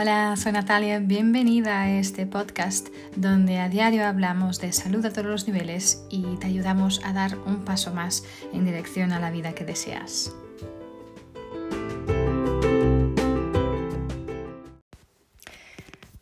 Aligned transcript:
Hola, 0.00 0.36
soy 0.36 0.52
Natalia, 0.52 1.00
bienvenida 1.00 1.82
a 1.82 1.98
este 1.98 2.24
podcast 2.24 2.86
donde 3.16 3.58
a 3.58 3.68
diario 3.68 4.06
hablamos 4.06 4.60
de 4.60 4.72
salud 4.72 5.04
a 5.04 5.12
todos 5.12 5.26
los 5.26 5.48
niveles 5.48 6.04
y 6.08 6.36
te 6.36 6.46
ayudamos 6.46 7.00
a 7.04 7.12
dar 7.12 7.36
un 7.36 7.64
paso 7.64 7.92
más 7.92 8.22
en 8.52 8.64
dirección 8.64 9.10
a 9.10 9.18
la 9.18 9.32
vida 9.32 9.56
que 9.56 9.64
deseas. 9.64 10.32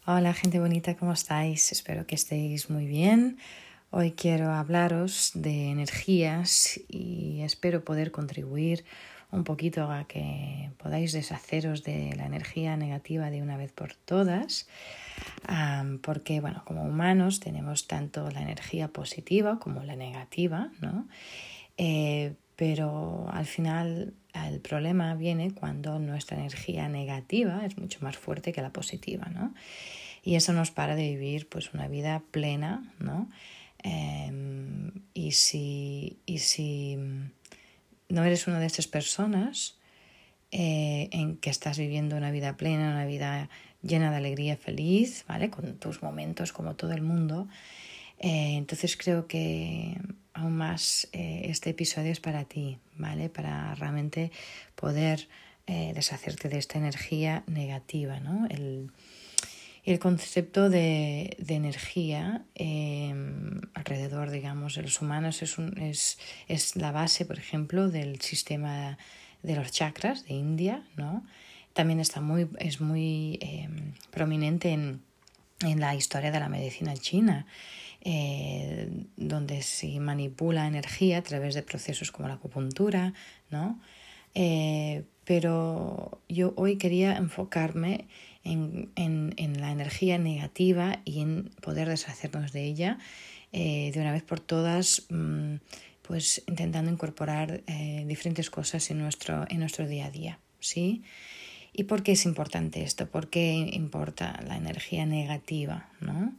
Hola 0.06 0.32
gente 0.32 0.58
bonita, 0.58 0.96
¿cómo 0.96 1.12
estáis? 1.12 1.70
Espero 1.70 2.06
que 2.06 2.14
estéis 2.14 2.70
muy 2.70 2.86
bien. 2.86 3.36
Hoy 3.90 4.12
quiero 4.12 4.52
hablaros 4.52 5.32
de 5.34 5.68
energías 5.68 6.80
y 6.88 7.42
espero 7.42 7.84
poder 7.84 8.10
contribuir 8.10 8.86
un 9.30 9.44
poquito 9.44 9.90
a 9.90 10.04
que 10.04 10.70
podáis 10.78 11.12
deshaceros 11.12 11.82
de 11.82 12.14
la 12.16 12.26
energía 12.26 12.76
negativa 12.76 13.30
de 13.30 13.42
una 13.42 13.56
vez 13.56 13.72
por 13.72 13.94
todas, 13.94 14.68
porque 16.02 16.40
bueno, 16.40 16.62
como 16.64 16.82
humanos 16.84 17.40
tenemos 17.40 17.86
tanto 17.86 18.30
la 18.30 18.42
energía 18.42 18.88
positiva 18.88 19.58
como 19.58 19.82
la 19.82 19.96
negativa, 19.96 20.70
¿no? 20.80 21.08
Eh, 21.76 22.34
pero 22.56 23.28
al 23.30 23.44
final 23.44 24.14
el 24.32 24.60
problema 24.60 25.14
viene 25.14 25.52
cuando 25.52 25.98
nuestra 25.98 26.38
energía 26.38 26.88
negativa 26.88 27.64
es 27.66 27.76
mucho 27.76 27.98
más 28.00 28.16
fuerte 28.16 28.52
que 28.52 28.62
la 28.62 28.72
positiva, 28.72 29.26
¿no? 29.26 29.54
Y 30.22 30.34
eso 30.34 30.52
nos 30.52 30.70
para 30.70 30.96
de 30.96 31.10
vivir 31.10 31.48
pues 31.48 31.72
una 31.74 31.86
vida 31.86 32.22
plena, 32.30 32.92
¿no? 32.98 33.28
Em, 33.82 34.90
y 35.14 35.32
si, 35.32 36.18
y 36.26 36.38
si 36.38 36.98
no 38.08 38.24
eres 38.24 38.46
una 38.46 38.60
de 38.60 38.66
estas 38.66 38.86
personas 38.86 39.78
eh, 40.52 41.08
en 41.12 41.36
que 41.38 41.50
estás 41.50 41.78
viviendo 41.78 42.16
una 42.16 42.30
vida 42.30 42.56
plena, 42.56 42.90
una 42.90 43.06
vida 43.06 43.48
llena 43.82 44.10
de 44.10 44.16
alegría, 44.16 44.56
feliz, 44.56 45.24
¿vale? 45.28 45.50
Con 45.50 45.76
tus 45.78 46.02
momentos 46.02 46.52
como 46.52 46.76
todo 46.76 46.92
el 46.92 47.02
mundo. 47.02 47.48
Eh, 48.18 48.54
entonces 48.56 48.96
creo 48.96 49.26
que 49.26 49.98
aún 50.32 50.56
más 50.56 51.08
eh, 51.12 51.42
este 51.44 51.70
episodio 51.70 52.12
es 52.12 52.20
para 52.20 52.44
ti, 52.44 52.78
¿vale? 52.96 53.28
Para 53.28 53.74
realmente 53.74 54.30
poder 54.74 55.28
deshacerte 55.66 56.48
de 56.48 56.58
esta 56.58 56.78
energía 56.78 57.42
negativa, 57.48 58.20
¿no? 58.20 58.46
El, 58.46 58.92
el 59.86 60.00
concepto 60.00 60.68
de, 60.68 61.36
energía 61.46 62.44
em, 62.56 63.60
alrededor, 63.72 64.30
digamos, 64.30 64.74
de 64.74 64.82
los 64.82 65.00
humanos 65.00 65.42
es, 65.42 65.56
es, 65.76 66.18
es, 66.48 66.74
la 66.74 66.90
base, 66.90 67.24
por 67.24 67.38
ejemplo, 67.38 67.88
del 67.88 68.20
sistema 68.20 68.98
de 69.44 69.54
los 69.54 69.70
chakras 69.70 70.24
de 70.26 70.34
India, 70.34 70.84
¿no? 70.96 71.24
También 71.72 72.00
está 72.00 72.20
muy, 72.20 72.48
es 72.58 72.80
muy 72.80 73.38
em, 73.40 73.92
prominente 74.10 74.72
en, 74.72 75.02
en, 75.60 75.78
la 75.78 75.94
historia 75.94 76.32
de 76.32 76.40
la 76.40 76.48
medicina 76.48 76.94
china, 76.94 77.46
eh, 78.00 78.88
donde 79.16 79.62
se 79.62 80.00
manipula 80.00 80.66
energía 80.66 81.18
a 81.18 81.22
través 81.22 81.54
de 81.54 81.62
procesos 81.62 82.10
como 82.10 82.26
la 82.26 82.34
acupuntura, 82.34 83.14
¿no? 83.50 83.78
Eh, 84.34 85.04
pero 85.24 86.20
yo 86.28 86.54
hoy 86.56 86.76
quería 86.76 87.16
enfocarme 87.16 88.06
en, 88.46 89.60
la 89.60 89.70
energía 89.70 90.18
negativa 90.18 91.00
y 91.04 91.20
en 91.20 91.50
poder 91.60 91.88
deshacernos 91.88 92.52
de 92.52 92.64
ella 92.64 92.98
eh, 93.52 93.90
de 93.92 94.00
una 94.00 94.12
vez 94.12 94.22
por 94.22 94.40
todas, 94.40 95.06
mm, 95.08 95.56
pues 96.02 96.42
intentando 96.46 96.90
incorporar 96.90 97.62
eh, 97.66 98.04
diferentes 98.06 98.50
cosas 98.50 98.90
en 98.90 98.98
nuestro, 98.98 99.44
en 99.48 99.60
nuestro 99.60 99.86
día 99.86 100.06
a 100.06 100.10
día. 100.10 100.38
¿sí? 100.60 101.02
¿Y 101.72 101.84
por 101.84 102.02
qué 102.02 102.12
es 102.12 102.24
importante 102.24 102.82
esto? 102.82 103.08
¿Por 103.08 103.28
qué 103.28 103.70
importa 103.72 104.40
la 104.46 104.56
energía 104.56 105.06
negativa? 105.06 105.88
¿no? 106.00 106.34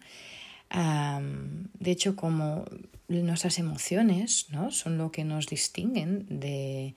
de 0.70 1.92
hecho, 1.92 2.18
como 2.18 2.66
nuestras 3.08 3.58
emociones 3.58 4.48
¿no? 4.52 4.70
son 4.70 4.98
lo 4.98 5.14
que 5.14 5.24
nos 5.24 5.48
distinguen 5.48 6.26
de, 6.30 6.94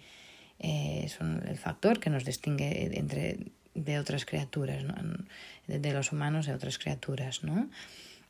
eh, 0.58 1.08
son 1.16 1.42
el 1.48 1.56
factor 1.56 2.00
que 2.00 2.10
nos 2.10 2.24
distingue 2.24 2.90
entre 2.98 3.38
de 3.74 3.98
otras 3.98 4.24
criaturas, 4.24 4.84
de 5.66 5.92
los 5.92 6.12
humanos 6.12 6.46
de 6.46 6.54
otras 6.54 6.78
criaturas, 6.78 7.44
¿no? 7.44 7.68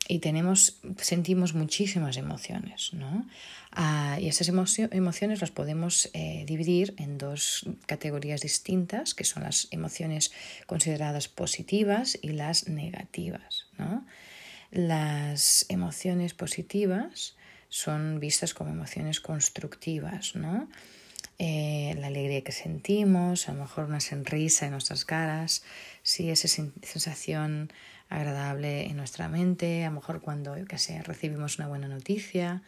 Y 0.09 0.19
tenemos, 0.19 0.79
sentimos 0.97 1.55
muchísimas 1.55 2.17
emociones, 2.17 2.93
¿no? 2.93 3.27
Ah, 3.71 4.19
y 4.21 4.29
esas 4.29 4.49
emociones 4.49 5.41
las 5.41 5.51
podemos 5.51 6.11
eh, 6.15 6.45
dividir 6.47 6.95
en 6.99 7.17
dos 7.19 7.67
categorías 7.87 8.41
distintas, 8.41 9.15
que 9.15 9.25
son 9.25 9.45
las 9.45 9.69
emociones 9.71 10.33
consideradas 10.67 11.29
positivas 11.29 12.19
y 12.21 12.31
las 12.31 12.67
negativas, 12.69 13.67
¿no? 13.79 14.05
Las 14.73 15.67
emociones 15.69 16.35
positivas 16.35 17.37
son 17.69 18.19
vistas 18.19 18.53
como 18.53 18.71
emociones 18.71 19.21
constructivas, 19.21 20.35
¿no? 20.35 20.69
Eh, 21.39 21.95
la 21.99 22.09
alegría 22.09 22.43
que 22.43 22.53
sentimos, 22.53 23.49
a 23.49 23.53
lo 23.53 23.61
mejor 23.61 23.87
una 23.87 24.01
sonrisa 24.01 24.67
en 24.67 24.73
nuestras 24.73 25.05
caras, 25.05 25.63
sí, 26.03 26.31
esa 26.31 26.49
sensación 26.49 27.73
agradable 28.11 28.87
en 28.87 28.97
nuestra 28.97 29.29
mente, 29.29 29.85
a 29.85 29.89
lo 29.89 29.97
mejor 29.97 30.21
cuando, 30.21 30.59
yo 30.59 30.67
sé, 30.77 31.03
recibimos 31.03 31.59
una 31.59 31.69
buena 31.69 31.89
noticia, 31.89 32.63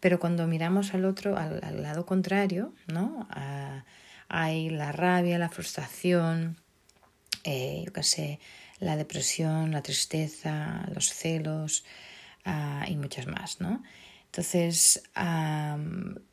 pero 0.00 0.18
cuando 0.18 0.46
miramos 0.46 0.94
al 0.94 1.04
otro, 1.04 1.36
al, 1.36 1.82
lado 1.82 2.06
contrario, 2.06 2.72
¿no? 2.86 3.28
hay 4.28 4.70
la 4.70 4.92
rabia, 4.92 5.38
la 5.38 5.50
frustración, 5.50 6.56
eh, 7.44 7.82
yo 7.84 7.92
qué 7.92 8.02
sé, 8.02 8.40
la 8.78 8.96
depresión, 8.96 9.72
la 9.72 9.82
tristeza, 9.82 10.88
los 10.94 11.12
celos 11.12 11.84
ah, 12.44 12.86
y 12.88 12.96
muchas 12.96 13.26
más, 13.26 13.60
¿no? 13.60 13.82
Entonces, 14.30 15.02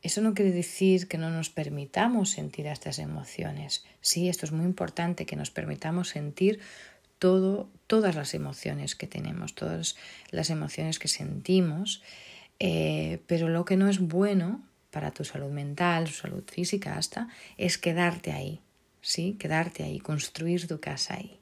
eso 0.04 0.22
no 0.22 0.36
quiere 0.36 0.52
decir 0.52 1.08
que 1.08 1.18
no 1.18 1.32
nos 1.32 1.50
permitamos 1.50 2.30
sentir 2.30 2.68
estas 2.68 3.00
emociones. 3.00 3.86
Sí, 4.02 4.30
esto 4.30 4.46
es 4.46 4.52
muy 4.52 4.66
importante, 4.66 5.26
que 5.26 5.36
nos 5.36 5.50
permitamos 5.50 6.10
sentir 6.10 6.60
todo, 7.18 7.72
todas 7.88 8.16
las 8.16 8.36
emociones 8.36 8.96
que 8.96 9.08
tenemos, 9.08 9.56
todas 9.56 9.96
las 10.30 10.52
emociones 10.52 11.00
que 11.00 11.08
sentimos, 11.08 12.04
eh, 12.60 13.24
pero 13.26 13.50
lo 13.50 13.66
que 13.66 13.78
no 13.78 13.90
es 13.90 13.98
bueno 13.98 14.64
para 14.92 15.10
tu 15.10 15.24
salud 15.24 15.50
mental, 15.50 16.06
tu 16.06 16.12
salud 16.12 16.44
física 16.46 16.98
hasta, 16.98 17.30
es 17.58 17.80
quedarte 17.80 18.32
ahí, 18.32 18.62
¿sí? 19.02 19.36
Quedarte 19.40 19.84
ahí, 19.84 20.00
construir 20.00 20.68
tu 20.68 20.80
casa 20.80 21.16
ahí, 21.16 21.40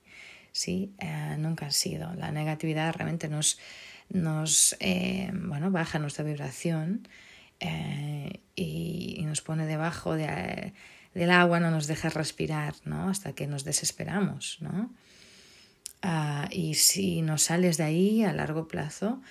¿sí? 0.53 0.93
Eh, 0.99 1.35
nunca 1.37 1.65
ha 1.65 1.71
sido. 1.71 2.13
La 2.13 2.31
negatividad 2.31 2.93
realmente 2.93 3.27
nos 3.27 3.59
nos 4.09 4.75
eh, 4.79 5.31
bueno, 5.33 5.71
baja 5.71 5.99
nuestra 5.99 6.23
vibración 6.23 7.07
eh, 7.59 8.39
y, 8.55 9.23
nos 9.25 9.41
pone 9.41 9.65
debajo 9.65 10.13
de, 10.15 10.73
del 11.13 11.31
agua, 11.31 11.59
no 11.59 11.71
nos 11.71 11.87
deja 11.87 12.09
respirar 12.09 12.75
¿no? 12.85 13.09
hasta 13.09 13.33
que 13.33 13.47
nos 13.47 13.63
desesperamos. 13.63 14.57
¿no? 14.61 14.93
Ah, 16.01 16.47
y 16.51 16.75
si 16.75 17.21
no 17.21 17.37
sales 17.37 17.77
de 17.77 17.83
ahí 17.83 18.23
a 18.23 18.33
largo 18.33 18.67
plazo, 18.67 19.21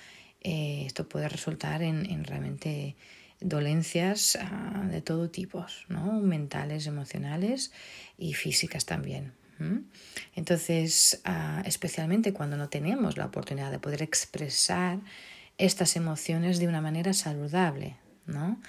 eh, 0.41 0.83
esto 0.85 1.07
puede 1.07 1.29
resultar 1.29 1.81
en, 1.81 2.05
en 2.09 2.23
realmente 2.23 2.95
dolencias 3.39 4.37
ah, 4.41 4.85
de 4.89 5.01
todo 5.01 5.29
tipo, 5.29 5.65
¿no? 5.87 6.19
mentales, 6.19 6.87
emocionales 6.87 7.71
y 8.17 8.33
físicas 8.33 8.85
también. 8.85 9.33
Entonces, 10.35 11.21
ah, 11.23 11.61
especialmente 11.65 12.33
cuando 12.33 12.57
no 12.57 12.69
tenemos 12.69 13.17
la 13.17 13.25
oportunidad 13.25 13.71
de 13.71 13.79
poder 13.79 14.01
expresar 14.01 14.99
estas 15.57 15.95
emociones 15.95 16.59
de 16.59 16.67
una 16.67 16.81
manera 16.81 17.13
saludable, 17.13 17.95
¿no? 18.25 18.59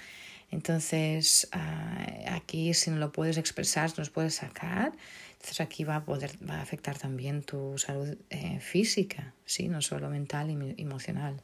Entonces, 0.49 1.49
ah, 1.51 2.05
aquí 2.31 2.73
si 2.73 2.89
no 2.89 2.97
lo 2.97 3.11
puedes 3.11 3.37
expresar, 3.37 3.91
no 3.97 4.03
lo 4.03 4.11
puedes 4.11 4.35
sacar, 4.35 4.93
entonces 5.33 5.61
aquí 5.61 5.83
va 5.83 5.97
a 5.97 6.05
poder 6.05 6.31
va 6.49 6.55
a 6.55 6.61
afectar 6.61 6.97
también 6.97 7.43
tu 7.43 7.77
salud 7.77 8.17
eh, 8.29 8.59
física, 8.59 9.33
¿sí? 9.45 9.67
no 9.67 9.81
solo 9.81 10.09
mental 10.09 10.49
y 10.49 10.81
emocional. 10.81 11.41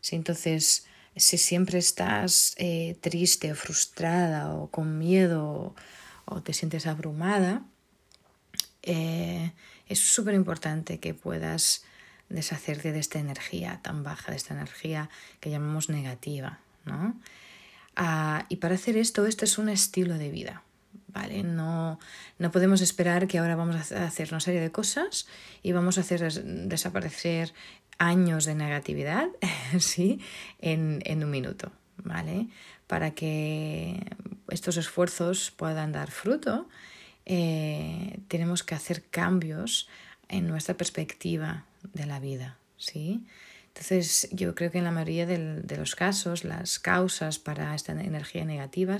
¿sí? 0.00 0.16
Entonces, 0.16 0.86
si 1.16 1.38
siempre 1.38 1.78
estás 1.78 2.54
eh, 2.58 2.96
triste 3.00 3.52
o 3.52 3.54
frustrada 3.54 4.54
o 4.54 4.70
con 4.70 4.98
miedo 4.98 5.74
o 6.24 6.42
te 6.42 6.52
sientes 6.52 6.86
abrumada, 6.86 7.64
eh, 8.82 9.52
es 9.88 9.98
súper 9.98 10.34
importante 10.34 10.98
que 10.98 11.14
puedas 11.14 11.84
deshacerte 12.28 12.92
de 12.92 12.98
esta 12.98 13.18
energía 13.18 13.80
tan 13.82 14.02
baja, 14.02 14.32
de 14.32 14.36
esta 14.36 14.54
energía 14.54 15.10
que 15.40 15.50
llamamos 15.50 15.88
negativa. 15.88 16.58
¿no? 16.84 17.14
Ah, 17.96 18.46
y 18.48 18.56
para 18.56 18.74
hacer 18.74 18.96
esto, 18.96 19.26
esto 19.26 19.44
es 19.44 19.58
un 19.58 19.68
estilo 19.68 20.18
de 20.18 20.30
vida. 20.30 20.62
¿vale? 21.08 21.42
No, 21.42 22.00
no 22.38 22.50
podemos 22.50 22.80
esperar 22.80 23.28
que 23.28 23.38
ahora 23.38 23.54
vamos 23.54 23.92
a 23.92 24.06
hacer 24.06 24.28
una 24.30 24.40
serie 24.40 24.60
de 24.60 24.72
cosas 24.72 25.26
y 25.62 25.72
vamos 25.72 25.98
a 25.98 26.00
hacer 26.00 26.32
desaparecer 26.32 27.52
años 27.98 28.46
de 28.46 28.54
negatividad 28.54 29.28
¿sí? 29.78 30.20
en, 30.58 31.02
en 31.04 31.22
un 31.22 31.30
minuto. 31.30 31.70
¿vale? 31.98 32.48
Para 32.86 33.12
que 33.12 34.00
estos 34.48 34.76
esfuerzos 34.76 35.50
puedan 35.50 35.92
dar 35.92 36.10
fruto, 36.10 36.68
eh, 37.26 38.18
tenemos 38.28 38.62
que 38.62 38.74
hacer 38.74 39.02
cambios 39.04 39.88
en 40.28 40.48
nuestra 40.48 40.76
perspectiva 40.76 41.64
de 41.92 42.06
la 42.06 42.20
vida, 42.20 42.58
¿sí? 42.76 43.24
Entonces, 43.68 44.28
yo 44.32 44.54
creo 44.54 44.70
que 44.70 44.78
en 44.78 44.84
la 44.84 44.90
mayoría 44.90 45.24
de 45.24 45.76
los 45.78 45.94
casos, 45.94 46.44
las 46.44 46.78
causas 46.78 47.38
para 47.38 47.74
esta 47.74 47.92
energía 47.92 48.44
negativa 48.44 48.98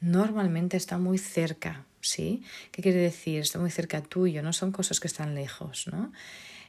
normalmente 0.00 0.76
están 0.76 1.02
muy 1.02 1.18
cerca, 1.18 1.84
¿sí? 2.00 2.44
¿Qué 2.70 2.82
quiere 2.82 2.98
decir? 2.98 3.40
Está 3.40 3.58
muy 3.58 3.70
cerca 3.70 4.00
tuyo, 4.00 4.42
no 4.42 4.52
son 4.52 4.70
cosas 4.70 5.00
que 5.00 5.08
están 5.08 5.34
lejos, 5.34 5.88
¿no? 5.90 6.12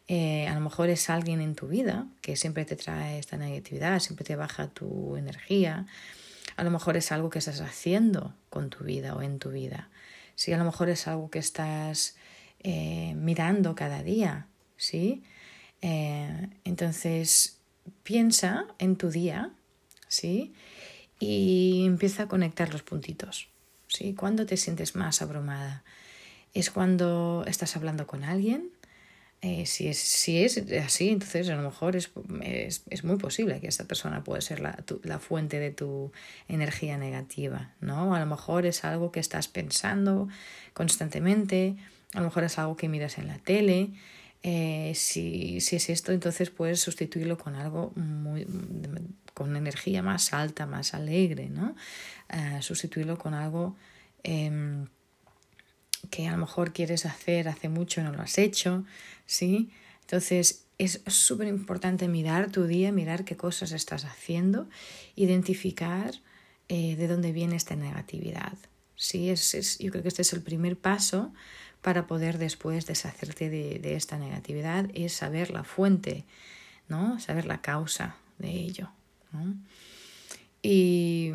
Eh, 0.07 0.47
a 0.47 0.53
lo 0.55 0.61
mejor 0.61 0.89
es 0.89 1.09
alguien 1.09 1.41
en 1.41 1.55
tu 1.55 1.67
vida 1.67 2.07
que 2.21 2.35
siempre 2.35 2.65
te 2.65 2.75
trae 2.75 3.19
esta 3.19 3.37
negatividad, 3.37 3.99
siempre 3.99 4.25
te 4.25 4.35
baja 4.35 4.67
tu 4.67 5.15
energía. 5.15 5.85
A 6.57 6.63
lo 6.63 6.71
mejor 6.71 6.97
es 6.97 7.11
algo 7.11 7.29
que 7.29 7.39
estás 7.39 7.61
haciendo 7.61 8.33
con 8.49 8.69
tu 8.69 8.83
vida 8.83 9.15
o 9.15 9.21
en 9.21 9.39
tu 9.39 9.51
vida. 9.51 9.89
Sí, 10.35 10.51
a 10.53 10.57
lo 10.57 10.65
mejor 10.65 10.89
es 10.89 11.07
algo 11.07 11.29
que 11.29 11.39
estás 11.39 12.15
eh, 12.59 13.13
mirando 13.15 13.75
cada 13.75 14.03
día, 14.03 14.47
¿sí? 14.77 15.23
Eh, 15.81 16.49
entonces, 16.63 17.59
piensa 18.03 18.67
en 18.79 18.95
tu 18.95 19.09
día, 19.09 19.51
¿sí? 20.07 20.53
Y 21.19 21.85
empieza 21.85 22.23
a 22.23 22.27
conectar 22.27 22.71
los 22.71 22.83
puntitos, 22.83 23.49
¿sí? 23.87 24.13
¿Cuándo 24.13 24.45
te 24.45 24.57
sientes 24.57 24.95
más 24.95 25.21
abrumada? 25.21 25.83
¿Es 26.53 26.71
cuando 26.71 27.43
estás 27.47 27.75
hablando 27.75 28.07
con 28.07 28.23
alguien? 28.23 28.71
Eh, 29.45 29.65
si, 29.65 29.89
es, 29.89 29.97
si 29.97 30.41
es 30.41 30.63
así, 30.85 31.09
entonces 31.09 31.49
a 31.49 31.55
lo 31.55 31.63
mejor 31.63 31.97
es, 31.97 32.11
es, 32.41 32.83
es 32.89 33.03
muy 33.03 33.17
posible 33.17 33.59
que 33.59 33.67
esta 33.67 33.83
persona 33.83 34.23
puede 34.23 34.41
ser 34.41 34.61
la, 34.61 34.81
la, 35.03 35.19
fuente 35.19 35.59
de 35.59 35.69
tu 35.69 36.13
energía 36.47 36.97
negativa, 36.97 37.73
¿no? 37.81 38.15
A 38.15 38.21
lo 38.21 38.25
mejor 38.25 38.65
es 38.65 38.85
algo 38.85 39.11
que 39.11 39.19
estás 39.19 39.49
pensando 39.49 40.29
constantemente, 40.73 41.75
a 42.13 42.19
lo 42.19 42.27
mejor 42.27 42.45
es 42.45 42.57
algo 42.57 42.77
que 42.77 42.87
miras 42.87 43.17
en 43.17 43.27
la 43.27 43.37
tele, 43.37 43.89
eh, 44.43 44.93
si, 44.95 45.59
si, 45.59 45.75
es 45.75 45.89
esto, 45.89 46.13
entonces 46.13 46.49
puedes 46.49 46.79
sustituirlo 46.79 47.37
con 47.37 47.55
algo 47.55 47.91
muy, 47.97 48.47
con 49.33 49.57
energía 49.57 50.01
más 50.01 50.31
alta, 50.31 50.65
más 50.65 50.93
alegre, 50.93 51.49
¿no? 51.49 51.75
Eh, 52.29 52.61
sustituirlo 52.61 53.17
con 53.17 53.33
algo 53.33 53.75
em, 54.23 54.87
que 56.13 56.27
a 56.27 56.31
lo 56.33 56.37
mejor 56.37 56.73
quieres 56.73 57.07
hacer 57.07 57.47
hace 57.47 57.69
mucho 57.69 57.99
y 57.99 58.03
no 58.03 58.11
lo 58.11 58.21
has 58.21 58.37
hecho, 58.37 58.85
¿sí? 59.25 59.71
Entonces 60.01 60.65
es 60.77 61.01
súper 61.07 61.47
importante 61.47 62.07
mirar 62.07 62.51
tu 62.51 62.67
día, 62.67 62.91
mirar 62.91 63.25
qué 63.25 63.35
cosas 63.35 63.71
estás 63.71 64.05
haciendo, 64.05 64.69
identificar 65.15 66.13
eh, 66.69 66.95
de 66.97 67.07
dónde 67.07 67.31
viene 67.31 67.55
esta 67.55 67.75
negatividad. 67.75 68.53
¿sí? 68.95 69.31
Es, 69.31 69.55
es, 69.55 69.79
yo 69.79 69.89
creo 69.89 70.03
que 70.03 70.09
este 70.09 70.21
es 70.21 70.33
el 70.33 70.43
primer 70.43 70.77
paso 70.77 71.33
para 71.81 72.05
poder 72.05 72.37
después 72.37 72.85
deshacerte 72.85 73.49
de, 73.49 73.95
esta 73.95 74.19
negatividad 74.19 74.91
es 74.93 75.13
saber 75.13 75.49
la 75.49 75.63
fuente, 75.63 76.25
¿no? 76.89 77.19
Saber 77.19 77.47
la 77.47 77.59
causa 77.61 78.17
de 78.37 78.51
ello. 78.51 78.91
Y, 80.61 81.31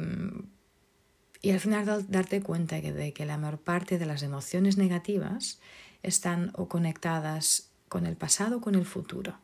y, 1.40 1.50
al 1.50 1.60
final 1.60 2.06
darte 2.08 2.42
cuenta 2.42 2.80
de 2.80 3.12
que 3.12 3.26
la 3.26 3.38
mayor 3.38 3.60
parte 3.60 3.98
de 3.98 4.06
las 4.06 4.22
emociones 4.22 4.76
negativas 4.76 5.60
están 6.02 6.52
o 6.54 6.68
conectadas 6.68 7.70
con 7.88 8.06
el 8.06 8.16
pasado 8.16 8.58
o 8.58 8.60
con 8.60 8.74
el 8.74 8.84
futuro. 8.84 9.38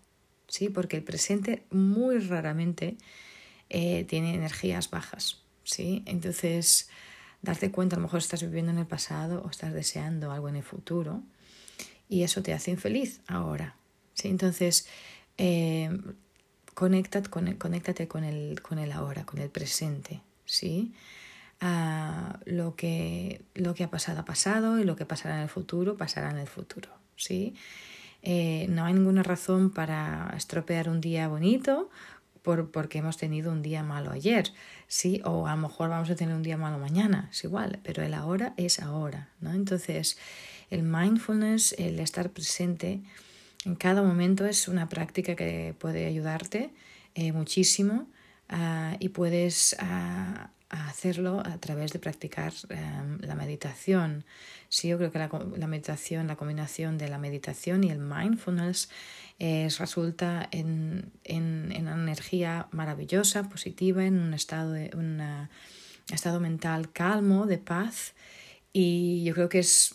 ¿sí? 0.49 0.69
Porque 0.69 0.97
el 0.97 1.03
presente 1.03 1.65
muy 1.71 2.19
raramente 2.19 2.97
eh, 3.71 4.05
tiene 4.05 4.35
energías 4.35 4.91
bajas. 4.91 5.43
¿sí? 5.65 6.03
Entonces, 6.07 6.89
darte 7.43 7.71
cuenta, 7.71 7.97
a 7.97 7.99
lo 7.99 8.05
mejor 8.05 8.19
estás 8.19 8.43
viviendo 8.43 8.73
en 8.73 8.79
el 8.79 8.87
pasado 8.87 9.43
o 9.43 9.51
estás 9.51 9.73
deseando 9.73 10.31
algo 10.31 10.49
en 10.49 10.57
el 10.57 10.63
futuro 10.63 11.23
y 12.09 12.23
eso 12.23 12.43
te 12.43 12.53
hace 12.53 12.71
infeliz 12.71 13.21
ahora. 13.27 13.77
¿sí? 14.15 14.29
Entonces, 14.29 14.87
eh, 15.39 15.91
conéctate, 16.75 17.31
con 17.31 17.49
el, 17.49 17.59
con, 17.59 17.75
el, 18.25 18.63
con 18.63 18.79
el 18.79 18.93
ahora, 18.93 19.25
con 19.25 19.41
el 19.41 19.51
presente. 19.51 20.21
¿sí? 20.45 20.93
Ah, 21.67 22.41
lo, 22.45 22.77
que, 22.77 23.41
lo 23.55 23.73
que 23.75 23.85
ha 23.85 23.91
pasado 23.91 24.21
ha 24.21 24.27
pasado 24.27 24.79
y 24.79 24.85
lo 24.85 24.97
que 24.97 25.07
pasará 25.07 25.37
en 25.37 25.45
el 25.45 25.49
futuro 25.49 25.97
pasará 25.97 26.31
en 26.31 26.37
el 26.37 26.47
futuro. 26.47 26.91
¿sí? 27.17 27.55
Eh, 28.21 28.67
no 28.69 28.85
hay 28.85 28.93
ninguna 28.93 29.23
razón 29.23 29.71
para 29.71 30.35
estropear 30.37 30.91
un 30.91 31.01
día 31.01 31.27
bonito 31.27 31.89
por, 32.43 32.71
porque 32.71 32.99
hemos 32.99 33.17
tenido 33.17 33.51
un 33.51 33.63
día 33.63 33.83
malo 33.83 34.11
ayer, 34.11 34.53
¿sí? 34.89 35.23
O 35.25 35.47
a 35.47 35.57
lo 35.57 35.63
mejor 35.63 35.89
vamos 35.89 36.11
a 36.11 36.17
tener 36.17 36.35
un 36.35 36.43
día 36.43 36.59
malo 36.59 36.77
mañana, 36.77 37.31
es 37.33 37.43
igual, 37.45 37.81
pero 37.83 38.03
el 38.03 38.13
ahora 38.13 38.53
es 38.59 38.79
ahora, 38.79 39.31
¿no? 39.41 39.55
Entonces, 39.55 40.19
el 40.69 40.83
mindfulness, 40.83 41.77
el 41.79 41.99
estar 41.99 42.29
presente 42.29 43.01
en 43.65 43.75
cada 43.75 44.03
momento 44.03 44.45
es 44.45 44.69
una 44.69 44.91
práctica 44.91 45.35
que 45.35 45.75
puede 45.79 46.05
ayudarte 46.05 46.75
eh, 47.15 47.33
muchísimo 47.33 48.07
uh, 48.51 48.97
y 48.99 49.09
puedes 49.09 49.75
uh, 49.81 50.54
hacerlo 50.75 51.43
a 51.45 51.59
través 51.59 51.93
de 51.93 51.99
practicar 51.99 52.53
um, 52.71 53.19
la 53.21 53.35
meditación. 53.35 54.25
Sí, 54.69 54.89
yo 54.89 54.99
creo 54.99 55.13
que 55.13 55.19
la, 55.19 55.67
meditación, 55.67 56.27
la 56.27 56.37
combinación 56.37 56.99
de 56.99 57.09
la 57.09 57.19
meditación 57.19 57.85
y 57.85 57.91
el 57.91 57.99
mindfulness 57.99 58.89
es, 59.39 59.79
resulta 59.79 60.49
en, 60.51 61.13
en, 61.25 61.73
en, 61.73 61.83
una 61.83 61.95
energía 61.95 62.69
maravillosa, 62.73 63.49
positiva, 63.49 64.05
en 64.05 64.19
un 64.19 64.35
estado, 64.35 64.73
de, 64.73 64.91
un 64.95 65.21
estado 66.13 66.41
mental 66.41 66.93
calmo, 66.93 67.47
de 67.47 67.59
paz 67.59 68.15
y 68.73 69.23
yo 69.23 69.35
creo 69.35 69.49
que 69.49 69.61
es 69.61 69.95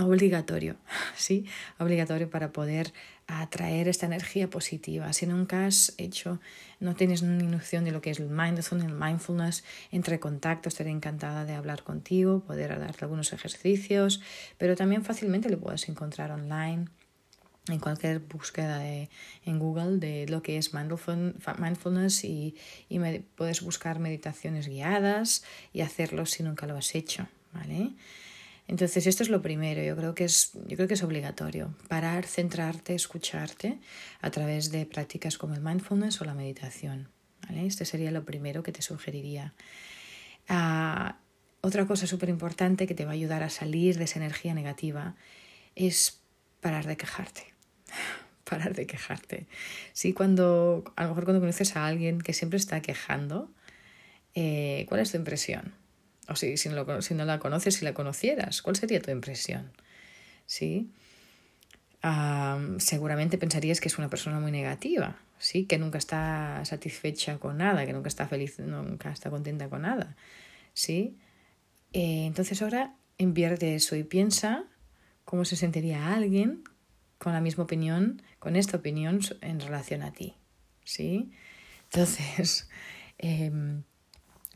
obligatorio, 0.00 0.76
¿sí? 1.16 1.46
Obligatorio 1.78 2.30
para 2.30 2.52
poder 2.52 2.92
atraer 3.26 3.88
esta 3.88 4.06
energía 4.06 4.48
positiva. 4.48 5.12
Si 5.12 5.26
nunca 5.26 5.66
has 5.66 5.94
hecho, 5.98 6.40
no 6.80 6.94
tienes 6.94 7.22
ni 7.22 7.46
noción 7.46 7.84
de 7.84 7.92
lo 7.92 8.00
que 8.00 8.10
es 8.10 8.20
el 8.20 8.30
mindfulness, 8.30 8.90
mindfulness, 8.90 9.64
entre 9.92 10.18
contacto, 10.18 10.68
estaré 10.68 10.90
encantada 10.90 11.44
de 11.44 11.54
hablar 11.54 11.82
contigo, 11.82 12.40
poder 12.40 12.78
darte 12.78 13.04
algunos 13.04 13.32
ejercicios, 13.32 14.22
pero 14.56 14.76
también 14.76 15.04
fácilmente 15.04 15.50
lo 15.50 15.58
puedes 15.58 15.88
encontrar 15.88 16.30
online 16.30 16.86
en 17.68 17.80
cualquier 17.80 18.20
búsqueda 18.20 18.78
de, 18.78 19.10
en 19.44 19.58
Google 19.58 19.98
de 19.98 20.26
lo 20.28 20.42
que 20.42 20.56
es 20.56 20.72
mindfulness 20.72 22.24
y, 22.24 22.56
y 22.88 22.98
puedes 23.36 23.60
buscar 23.60 23.98
meditaciones 23.98 24.68
guiadas 24.68 25.44
y 25.74 25.82
hacerlo 25.82 26.24
si 26.24 26.42
nunca 26.42 26.66
lo 26.66 26.76
has 26.76 26.94
hecho, 26.94 27.28
¿vale? 27.52 27.92
Entonces, 28.68 29.06
esto 29.06 29.22
es 29.22 29.30
lo 29.30 29.40
primero, 29.40 29.82
yo 29.82 29.96
creo 29.96 30.14
que 30.14 30.24
es, 30.24 30.52
yo 30.66 30.76
creo 30.76 30.86
que 30.86 30.94
es 30.94 31.02
obligatorio, 31.02 31.74
parar, 31.88 32.26
centrarte, 32.26 32.94
escucharte 32.94 33.80
a 34.20 34.30
través 34.30 34.70
de 34.70 34.84
prácticas 34.84 35.38
como 35.38 35.54
el 35.54 35.62
mindfulness 35.62 36.20
o 36.20 36.26
la 36.26 36.34
meditación. 36.34 37.08
¿vale? 37.48 37.66
Este 37.66 37.86
sería 37.86 38.10
lo 38.10 38.26
primero 38.26 38.62
que 38.62 38.70
te 38.70 38.82
sugeriría. 38.82 39.54
Uh, 40.50 41.12
otra 41.62 41.86
cosa 41.86 42.06
súper 42.06 42.28
importante 42.28 42.86
que 42.86 42.94
te 42.94 43.06
va 43.06 43.12
a 43.12 43.14
ayudar 43.14 43.42
a 43.42 43.48
salir 43.48 43.96
de 43.96 44.04
esa 44.04 44.18
energía 44.18 44.52
negativa 44.52 45.16
es 45.74 46.20
parar 46.60 46.86
de 46.86 46.98
quejarte. 46.98 47.54
parar 48.44 48.74
de 48.74 48.86
quejarte. 48.86 49.46
Sí, 49.94 50.12
cuando, 50.12 50.84
a 50.94 51.04
lo 51.04 51.08
mejor 51.08 51.24
cuando 51.24 51.40
conoces 51.40 51.74
a 51.74 51.86
alguien 51.86 52.20
que 52.20 52.34
siempre 52.34 52.58
está 52.58 52.82
quejando, 52.82 53.50
eh, 54.34 54.84
¿cuál 54.90 55.00
es 55.00 55.10
tu 55.10 55.16
impresión? 55.16 55.72
O 56.28 56.36
si, 56.36 56.56
si, 56.56 56.68
no, 56.68 57.02
si 57.02 57.14
no 57.14 57.24
la 57.24 57.38
conoces, 57.38 57.76
si 57.76 57.84
la 57.84 57.94
conocieras, 57.94 58.62
¿cuál 58.62 58.76
sería 58.76 59.00
tu 59.00 59.10
impresión? 59.10 59.72
¿Sí? 60.46 60.90
seguramente 62.78 63.38
pensarías 63.38 63.80
que 63.80 63.88
es 63.88 63.98
una 63.98 64.08
persona 64.08 64.38
muy 64.38 64.52
negativa, 64.52 65.18
¿sí? 65.38 65.64
Que 65.64 65.78
nunca 65.78 65.98
está 65.98 66.64
satisfecha 66.64 67.38
con 67.38 67.58
nada, 67.58 67.84
que 67.86 67.92
nunca 67.92 68.08
está 68.08 68.28
feliz, 68.28 68.58
nunca 68.60 69.10
está 69.10 69.30
contenta 69.30 69.68
con 69.68 69.82
nada, 69.82 70.16
¿sí? 70.74 71.16
Eh, 71.92 72.26
entonces 72.26 72.62
ahora 72.62 72.94
invierte 73.18 73.74
eso 73.74 73.96
y 73.96 74.04
piensa 74.04 74.64
cómo 75.24 75.44
se 75.44 75.56
sentiría 75.56 76.14
alguien 76.14 76.62
con 77.18 77.32
la 77.32 77.40
misma 77.40 77.64
opinión, 77.64 78.22
con 78.38 78.54
esta 78.54 78.76
opinión 78.76 79.20
en 79.40 79.60
relación 79.60 80.02
a 80.02 80.12
ti, 80.12 80.36
¿sí? 80.84 81.32
Entonces, 81.90 82.68
eh, 83.18 83.50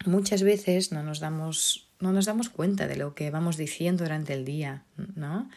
muchas 0.07 0.43
veces 0.43 0.93
no 0.93 1.03
nos 1.03 1.21
damos, 1.21 1.91
no 2.01 2.13
nos 2.13 2.27
damos 2.27 2.49
cuenta 2.49 2.87
de 2.87 2.97
lo 2.97 3.15
que 3.15 3.31
vamos 3.31 3.57
diciendo 3.57 4.05
durante 4.05 4.33
el 4.33 4.45
día, 4.45 4.85
¿no? 5.15 5.49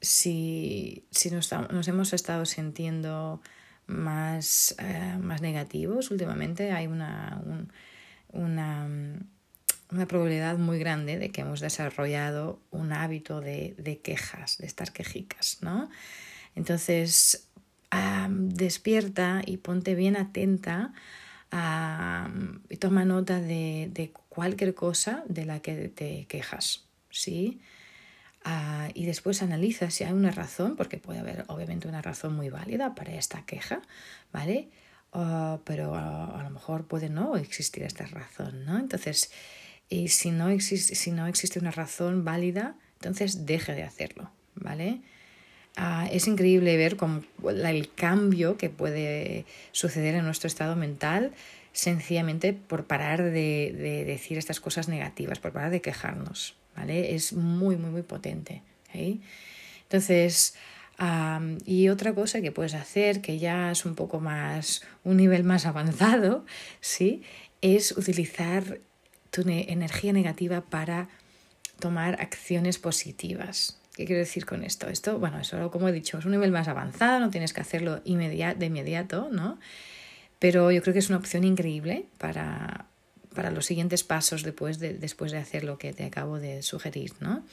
si, 0.00 1.04
si 1.10 1.30
nos, 1.30 1.52
nos, 1.52 1.88
hemos 1.88 2.12
estado 2.14 2.46
sintiendo 2.46 3.42
más, 3.86 4.74
uh, 4.78 5.18
más 5.18 5.42
negativos 5.42 6.10
últimamente, 6.10 6.72
hay 6.72 6.86
una, 6.86 7.42
un, 7.44 7.70
una, 8.32 8.88
una, 9.90 10.06
probabilidad 10.06 10.56
muy 10.56 10.78
grande 10.78 11.18
de 11.18 11.30
que 11.30 11.42
hemos 11.42 11.60
desarrollado 11.60 12.60
un 12.70 12.94
hábito 12.94 13.42
de, 13.42 13.74
de 13.76 13.98
quejas, 13.98 14.56
de 14.56 14.66
estar 14.66 14.90
quejicas, 14.92 15.58
¿no? 15.60 15.90
Entonces, 16.54 17.48
despierta 18.28 19.42
y 19.44 19.58
ponte 19.58 19.94
bien 19.94 20.16
atenta 20.16 20.92
y 22.68 22.76
toma 22.78 23.04
nota 23.04 23.40
de, 23.40 23.88
de, 23.92 24.12
cualquier 24.28 24.74
cosa 24.74 25.22
de 25.28 25.44
la 25.44 25.60
que 25.60 25.88
te 25.88 26.26
quejas, 26.26 26.86
¿sí? 27.10 27.60
ah, 28.44 28.88
y 28.94 29.06
después 29.06 29.42
analizas 29.42 29.94
si 29.94 30.04
hay 30.04 30.12
una 30.12 30.30
razón, 30.30 30.76
porque 30.76 30.98
puede 30.98 31.18
haber 31.18 31.44
obviamente 31.48 31.88
una 31.88 32.02
razón 32.02 32.36
muy 32.36 32.50
válida 32.50 32.94
para 32.94 33.14
esta 33.14 33.44
queja, 33.44 33.82
¿vale? 34.32 34.68
Ah, 35.12 35.60
pero 35.64 35.94
a, 35.94 36.42
lo 36.42 36.50
mejor 36.50 36.86
puede 36.86 37.08
no 37.08 37.36
existir 37.36 37.82
esta 37.82 38.06
razón, 38.06 38.64
¿no? 38.64 38.78
Entonces, 38.78 39.30
y 39.88 40.08
si 40.08 40.30
no, 40.30 40.48
existe, 40.48 40.94
si 40.94 41.10
no 41.10 41.26
existe 41.26 41.58
una 41.58 41.70
razón 41.70 42.24
válida, 42.24 42.76
entonces 42.94 43.46
deje 43.46 43.74
de 43.74 43.84
hacerlo, 43.84 44.30
¿vale? 44.54 45.02
Ah, 45.76 46.08
es 46.12 46.28
increíble 46.28 46.76
ver 46.76 46.96
cómo 46.96 47.22
el 47.48 47.92
cambio 47.94 48.56
que 48.56 48.70
puede 48.70 49.44
suceder 49.72 50.14
en 50.14 50.24
nuestro 50.24 50.46
estado 50.46 50.76
mental 50.76 51.32
sencillamente 51.72 52.52
por 52.52 52.86
parar 52.86 53.22
de, 53.24 54.04
decir 54.06 54.38
estas 54.38 54.60
cosas 54.60 54.88
negativas, 54.88 55.40
por 55.40 55.50
parar 55.52 55.70
de 55.70 55.82
quejarnos, 55.82 56.54
¿vale? 56.76 57.16
Es 57.16 57.32
muy, 57.32 57.76
muy, 57.76 57.90
muy 57.90 58.02
potente. 58.02 58.62
Entonces, 59.82 60.54
y 61.66 61.88
otra 61.88 62.14
cosa 62.14 62.40
que 62.40 62.52
puedes 62.52 62.74
hacer, 62.74 63.20
que 63.20 63.40
ya 63.40 63.72
es 63.72 63.84
un 63.84 63.96
poco 63.96 64.20
más, 64.20 64.82
un 65.02 65.16
nivel 65.16 65.42
más 65.42 65.66
avanzado, 65.66 66.46
¿sí? 66.80 67.22
Es 67.60 67.90
utilizar 67.92 68.78
tu 69.30 69.42
energía 69.48 70.12
negativa 70.12 70.60
para 70.60 71.08
tomar 71.80 72.20
acciones 72.20 72.78
positivas. 72.78 73.80
¿Qué 73.94 74.06
quiero 74.06 74.18
decir 74.18 74.44
con 74.44 74.64
esto? 74.64 74.88
Esto, 74.88 75.18
bueno, 75.18 75.38
eso 75.38 75.70
como 75.70 75.88
he 75.88 75.92
dicho, 75.92 76.18
es 76.18 76.24
un 76.24 76.32
nivel 76.32 76.50
más 76.50 76.66
avanzado, 76.66 77.20
no 77.20 77.30
tienes 77.30 77.52
que 77.52 77.60
hacerlo 77.60 78.00
de 78.00 78.66
inmediato, 78.66 79.28
¿no? 79.30 79.58
Pero 80.40 80.72
yo 80.72 80.82
creo 80.82 80.92
que 80.92 80.98
es 80.98 81.08
una 81.08 81.18
opción 81.18 81.44
increíble 81.44 82.06
para, 82.18 82.86
para 83.34 83.50
los 83.50 83.66
siguientes 83.66 84.02
pasos 84.02 84.42
después 84.42 84.80
de, 84.80 84.94
después 84.94 85.30
de 85.30 85.38
hacer 85.38 85.62
lo 85.62 85.78
que 85.78 85.92
te 85.92 86.04
acabo 86.04 86.40
de 86.40 86.62
sugerir, 86.62 87.12
¿no? 87.20 87.44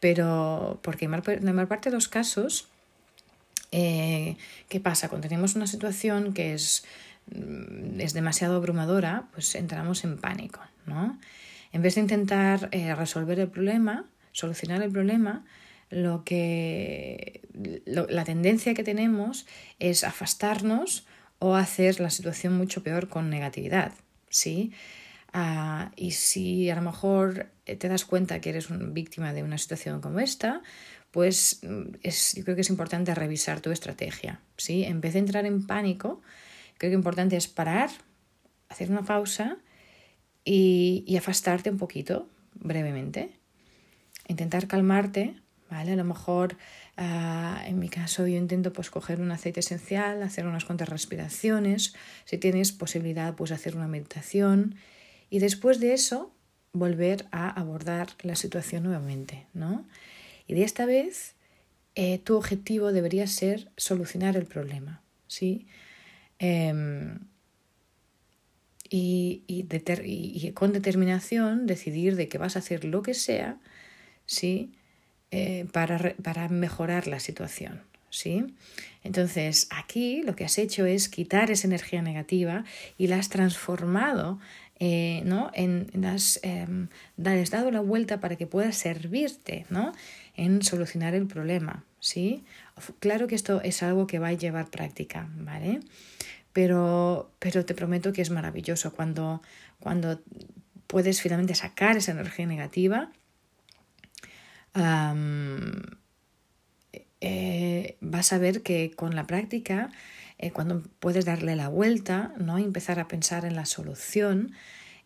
Pero 0.00 0.78
porque 0.82 1.06
en 1.06 1.12
la 1.12 1.52
mayor 1.52 1.68
parte 1.68 1.90
de 1.90 1.94
los 1.94 2.08
casos, 2.08 2.68
eh, 3.72 4.36
¿qué 4.68 4.80
pasa? 4.80 5.08
Cuando 5.08 5.28
tenemos 5.28 5.54
una 5.54 5.66
situación 5.66 6.34
que 6.34 6.54
es, 6.54 6.84
mm, 7.34 8.00
es 8.00 8.12
demasiado 8.12 8.56
abrumadora, 8.56 9.24
pues 9.32 9.54
entramos 9.54 10.04
en 10.04 10.18
pánico, 10.18 10.60
¿no? 10.86 11.18
En 11.72 11.82
vez 11.82 11.94
de 11.94 12.02
intentar 12.02 12.68
eh, 12.72 12.94
resolver 12.94 13.38
el 13.38 13.48
problema, 13.48 14.04
solucionar 14.32 14.82
el 14.82 14.90
problema, 14.90 15.44
lo 15.90 16.24
que 16.24 17.42
la 17.84 18.24
tendencia 18.24 18.74
que 18.74 18.84
tenemos 18.84 19.46
es 19.78 20.04
afastarnos 20.04 21.06
o 21.40 21.56
hacer 21.56 22.00
la 22.00 22.10
situación 22.10 22.56
mucho 22.56 22.82
peor 22.82 23.08
con 23.08 23.28
negatividad, 23.28 23.92
¿sí? 24.28 24.72
Ah, 25.32 25.92
y 25.96 26.12
si 26.12 26.70
a 26.70 26.76
lo 26.76 26.82
mejor 26.82 27.50
eh, 27.66 27.76
te 27.76 27.88
das 27.88 28.04
cuenta 28.04 28.40
que 28.40 28.50
eres 28.50 28.70
una 28.70 28.86
víctima 28.86 29.32
de 29.32 29.42
una 29.42 29.58
situación 29.58 30.00
como 30.00 30.20
esta, 30.20 30.62
pues 31.10 31.60
mm, 31.62 31.96
es, 32.02 32.34
yo 32.34 32.44
creo 32.44 32.56
que 32.56 32.62
es 32.62 32.70
importante 32.70 33.14
revisar 33.14 33.60
tu 33.60 33.70
estrategia, 33.70 34.40
¿sí? 34.56 34.84
En 34.84 35.00
vez 35.00 35.14
de 35.14 35.20
entrar 35.20 35.46
en 35.46 35.66
pánico, 35.66 36.20
creo 36.78 36.90
que 36.90 36.96
importante 36.96 37.36
es 37.36 37.48
parar, 37.48 37.90
hacer 38.68 38.90
una 38.90 39.04
pausa 39.04 39.56
y, 40.44 41.04
y 41.06 41.16
afastarte 41.16 41.70
un 41.70 41.78
poquito, 41.78 42.28
brevemente, 42.54 43.30
intentar 44.28 44.66
calmarte 44.66 45.34
¿vale? 45.70 45.92
A 45.92 45.96
lo 45.96 46.04
mejor, 46.04 46.56
ah, 46.96 47.62
en 47.66 47.78
mi 47.78 47.88
caso, 47.88 48.26
yo 48.26 48.36
intento 48.36 48.72
pues 48.72 48.90
coger 48.90 49.20
un 49.20 49.30
aceite 49.30 49.60
esencial, 49.60 50.22
hacer 50.22 50.46
unas 50.46 50.64
cuantas 50.64 50.88
respiraciones, 50.88 51.94
si 52.24 52.38
tienes 52.38 52.72
posibilidad, 52.72 53.34
pues 53.34 53.52
hacer 53.52 53.76
una 53.76 53.88
meditación 53.88 54.74
y 55.30 55.38
después 55.38 55.80
de 55.80 55.94
eso 55.94 56.32
volver 56.72 57.26
a 57.30 57.48
abordar 57.48 58.08
la 58.22 58.36
situación 58.36 58.82
nuevamente, 58.82 59.46
¿no? 59.54 59.86
Y 60.46 60.54
de 60.54 60.64
esta 60.64 60.86
vez 60.86 61.34
eh, 61.94 62.18
tu 62.18 62.36
objetivo 62.36 62.92
debería 62.92 63.26
ser 63.26 63.70
solucionar 63.76 64.36
el 64.36 64.46
problema, 64.46 65.02
¿sí? 65.26 65.66
Em, 66.38 67.20
y, 68.88 69.44
y, 69.46 70.52
con 70.52 70.72
determinación 70.72 71.66
decidir 71.66 72.16
de 72.16 72.28
que 72.28 72.38
vas 72.38 72.56
a 72.56 72.58
hacer 72.58 72.84
lo 72.84 73.02
que 73.02 73.14
sea, 73.14 73.60
¿sí? 74.26 74.72
Eh, 75.32 75.66
para, 75.72 76.14
para, 76.24 76.48
mejorar 76.48 77.06
la 77.06 77.20
situación. 77.20 77.82
¿sí? 78.10 78.46
Entonces, 79.04 79.68
aquí 79.70 80.22
lo 80.24 80.34
que 80.34 80.44
has 80.44 80.58
hecho 80.58 80.86
es 80.86 81.08
quitar 81.08 81.52
esa 81.52 81.68
energía 81.68 82.02
negativa 82.02 82.64
y 82.98 83.06
la 83.06 83.18
has 83.18 83.28
transformado 83.28 84.40
eh, 84.80 85.22
¿no? 85.24 85.52
en, 85.54 85.88
has, 86.04 86.40
eh, 86.42 86.66
dado 87.16 87.70
la 87.70 87.80
vuelta 87.80 88.18
para 88.18 88.34
que 88.34 88.48
pueda 88.48 88.72
servirte 88.72 89.66
¿no? 89.70 89.92
en 90.36 90.62
solucionar 90.62 91.14
el 91.14 91.28
problema. 91.28 91.84
¿sí? 92.00 92.42
Claro 92.98 93.28
que 93.28 93.36
esto 93.36 93.60
es 93.62 93.84
algo 93.84 94.08
que 94.08 94.18
va 94.18 94.28
a 94.28 94.32
llevar 94.32 94.68
práctica, 94.70 95.28
¿vale? 95.36 95.80
Pero, 96.52 97.30
pero 97.38 97.64
te 97.64 97.74
prometo 97.74 98.12
que 98.12 98.22
es 98.22 98.30
maravilloso 98.30 98.92
cuando, 98.92 99.42
cuando 99.78 100.20
puedes 100.88 101.20
finalmente 101.20 101.54
sacar 101.54 101.96
esa 101.96 102.10
energía 102.10 102.46
negativa 102.46 103.10
eh, 107.20 107.96
vas 108.00 108.32
a 108.32 108.38
ver 108.38 108.62
que 108.62 108.92
con 108.92 109.14
la 109.14 109.26
práctica, 109.26 109.90
eh, 110.38 110.50
cuando 110.52 110.82
puedes 111.00 111.24
darle 111.24 111.56
la 111.56 111.68
vuelta, 111.68 112.34
¿no? 112.38 112.58
Empezar 112.58 112.98
a 112.98 113.08
pensar 113.08 113.44
en 113.44 113.56
la 113.56 113.66
solución, 113.66 114.52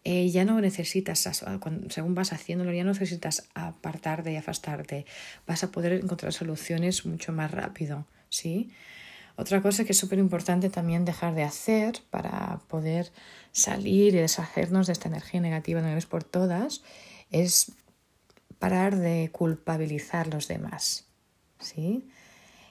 eh, 0.04 0.28
ya 0.28 0.44
no 0.44 0.60
necesitas, 0.60 1.28
según 1.88 2.14
vas 2.14 2.32
haciéndolo, 2.32 2.72
ya 2.72 2.84
no 2.84 2.92
necesitas 2.92 3.48
apartarte 3.54 4.32
y 4.32 4.36
afastarte. 4.36 5.06
Vas 5.46 5.64
a 5.64 5.72
poder 5.72 5.94
encontrar 5.94 6.32
soluciones 6.32 7.06
mucho 7.06 7.32
más 7.32 7.50
rápido, 7.50 8.06
¿sí? 8.28 8.70
Otra 9.36 9.62
cosa 9.62 9.84
que 9.84 9.92
es 9.92 9.98
súper 9.98 10.18
importante 10.18 10.70
también 10.70 11.04
dejar 11.04 11.34
de 11.34 11.42
hacer 11.42 12.00
para 12.10 12.60
poder 12.68 13.10
salir 13.50 14.14
y 14.14 14.18
deshacernos 14.18 14.86
de 14.86 14.92
esta 14.92 15.08
energía 15.08 15.40
negativa 15.40 15.80
de 15.80 15.86
una 15.86 15.94
vez 15.94 16.06
por 16.06 16.22
todas 16.22 16.82
es 17.30 17.72
parar 18.64 18.96
de 18.96 19.28
culpabilizar 19.30 20.28
a 20.28 20.30
los 20.36 20.48
demás. 20.48 21.04
¿sí? 21.58 22.08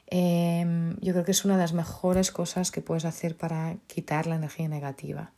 Em, 0.08 1.00
yo 1.02 1.14
creo 1.14 1.24
que 1.24 1.34
es 1.34 1.46
una 1.46 1.54
de 1.54 1.62
las 1.62 1.74
mejores 1.74 2.32
cosas 2.32 2.72
que 2.72 2.82
puedes 2.82 3.06
hacer 3.06 3.38
para 3.38 3.78
quitar 3.86 4.26
la 4.26 4.36
energía 4.36 4.68
negativa. 4.68 5.34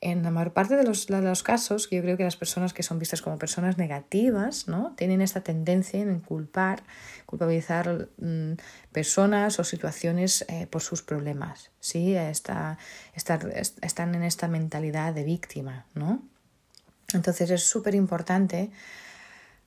en 0.00 0.22
la 0.22 0.30
mayor 0.30 0.54
parte 0.54 0.76
de 0.76 0.84
los, 0.84 1.06
de 1.06 1.20
los, 1.20 1.42
casos, 1.42 1.90
yo 1.90 2.00
creo 2.00 2.16
que 2.16 2.24
las 2.24 2.36
personas 2.36 2.72
que 2.72 2.82
son 2.82 2.98
vistas 2.98 3.20
como 3.20 3.36
personas 3.36 3.76
negativas 3.76 4.68
¿no? 4.68 4.94
tienen 4.96 5.20
esta 5.20 5.42
tendencia 5.42 6.00
en 6.00 6.20
culpar, 6.20 6.82
culpabilizar 7.26 8.08
mm, 8.16 8.52
personas 8.90 9.58
o 9.58 9.64
situaciones 9.64 10.46
eh, 10.48 10.66
por 10.66 10.80
sus 10.80 11.02
problemas. 11.02 11.72
¿sí? 11.80 12.14
están 12.14 12.78
en 14.14 14.22
esta 14.22 14.48
mentalidad 14.48 15.12
de 15.12 15.24
víctima. 15.24 15.84
¿no? 15.94 16.22
Entonces 17.12 17.50
es 17.50 17.62
súper 17.62 17.94
importante 17.94 18.70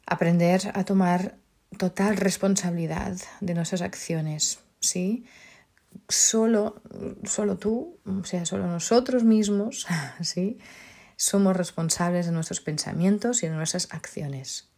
aprender 0.05 0.71
a 0.73 0.83
tomar 0.83 1.37
total 1.77 2.17
responsabilidad 2.17 3.17
de 3.39 3.53
nuestras 3.53 3.81
acciones, 3.81 4.59
¿sí? 4.79 5.25
Solo, 6.07 6.81
solo 7.23 7.57
tú, 7.57 7.97
o 8.05 8.23
sea, 8.23 8.45
solo 8.45 8.67
nosotros 8.67 9.23
mismos, 9.23 9.87
¿sí? 10.21 10.59
Somos 11.15 11.55
responsables 11.55 12.25
de 12.25 12.31
nuestros 12.31 12.61
pensamientos 12.61 13.43
y 13.43 13.47
de 13.47 13.55
nuestras 13.55 13.87
acciones. 13.91 14.70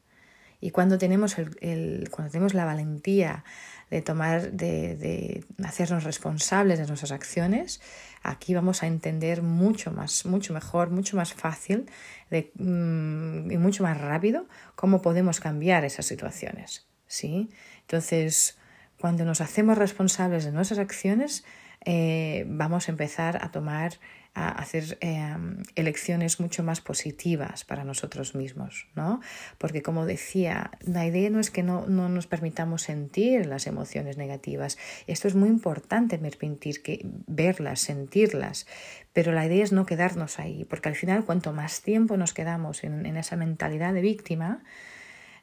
Y 0.63 0.71
cuando 0.71 0.97
tenemos, 0.97 1.37
el, 1.37 2.07
cuando 2.09 2.31
tenemos 2.31 2.53
la 2.53 2.63
valentía 2.63 3.43
de 3.91 4.01
tomar, 4.01 4.53
de, 4.53 4.95
de, 4.95 5.45
hacernos 5.61 6.05
responsables 6.05 6.79
de 6.79 6.87
nuestras 6.87 7.11
acciones, 7.11 7.81
aquí 8.21 8.53
vamos 8.53 8.81
a 8.81 8.87
entender 8.87 9.41
mucho 9.41 9.91
más, 9.91 10.25
mucho 10.25 10.53
mejor, 10.53 10.89
mucho 10.89 11.17
más 11.17 11.33
fácil 11.33 11.89
mm, 12.31 13.51
y 13.51 13.57
mucho 13.57 13.83
más 13.83 13.99
rápido 13.99 14.47
cómo 14.75 15.01
podemos 15.01 15.41
cambiar 15.41 15.83
esas 15.83 16.05
situaciones. 16.05 16.87
¿sí? 17.07 17.49
Entonces, 17.81 18.57
cuando 18.97 19.25
nos 19.25 19.41
hacemos 19.41 19.77
responsables 19.77 20.45
de 20.45 20.53
nuestras 20.53 20.79
acciones, 20.79 21.43
eh, 21.83 22.45
vamos 22.47 22.87
a 22.87 22.93
empezar 22.93 23.43
a 23.43 23.51
tomar 23.51 23.99
a 24.35 24.49
hacer 24.49 24.97
em, 25.01 25.61
elecciones 25.75 26.39
mucho 26.39 26.63
más 26.63 26.81
positivas 26.81 27.63
para 27.63 27.83
nosotros 27.83 28.33
mismos, 28.33 28.87
¿no? 28.95 29.21
Porque 29.59 29.81
como 29.83 30.05
decía, 30.05 30.71
la 30.81 31.05
idea 31.05 31.29
no 31.29 31.39
es 31.39 31.51
que 31.51 31.61
no, 31.61 31.85
no 31.87 32.09
nos 32.09 32.25
permitamos 32.25 32.81
sentir 32.81 33.45
las 33.45 33.67
emociones 33.67 34.17
negativas. 34.17 34.77
Esto 35.05 35.27
es 35.27 35.35
muy 35.35 35.49
importante 35.49 36.17
permitir 36.17 36.81
que 36.81 37.05
verlas, 37.27 37.81
sentirlas, 37.81 38.65
pero 39.13 39.31
la 39.31 39.45
idea 39.45 39.63
es 39.63 39.71
no 39.71 39.85
quedarnos 39.85 40.39
ahí, 40.39 40.65
porque 40.65 40.89
al 40.89 40.95
final 40.95 41.25
cuanto 41.25 41.53
más 41.53 41.81
tiempo 41.81 42.17
nos 42.17 42.33
quedamos 42.33 42.83
en, 42.83 43.05
en 43.05 43.17
esa 43.17 43.35
mentalidad 43.35 43.93
de 43.93 44.01
víctima, 44.01 44.63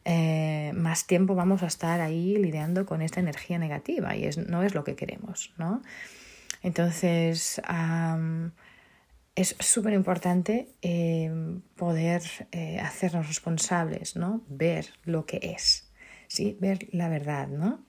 eh, 0.04 0.72
más 0.74 1.06
tiempo 1.06 1.34
vamos 1.34 1.62
a 1.62 1.66
estar 1.66 2.00
ahí 2.00 2.36
lidiando 2.36 2.86
con 2.86 3.02
esta 3.02 3.20
energía 3.20 3.58
negativa 3.58 4.16
y 4.16 4.24
es, 4.24 4.38
no 4.38 4.62
es 4.62 4.74
lo 4.74 4.82
que 4.82 4.96
queremos, 4.96 5.52
¿no? 5.58 5.82
Entonces, 6.62 7.60
es 9.34 9.56
súper 9.60 9.92
importante 9.92 10.68
eh, 10.82 11.30
poder 11.76 12.22
eh, 12.52 12.78
hacernos 12.80 13.28
responsables, 13.28 14.16
¿no? 14.16 14.42
Ver 14.48 14.86
lo 15.04 15.26
que 15.26 15.40
es, 15.42 15.90
¿sí? 16.28 16.56
Ver 16.60 16.88
la 16.92 17.08
verdad, 17.08 17.48
¿no? 17.48 17.84